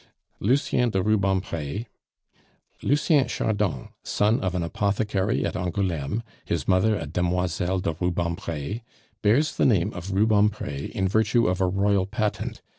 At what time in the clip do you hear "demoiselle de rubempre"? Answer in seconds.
7.05-8.81